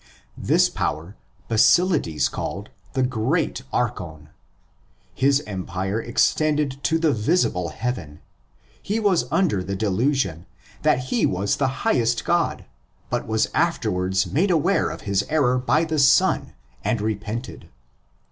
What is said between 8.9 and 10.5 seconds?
was under the delusion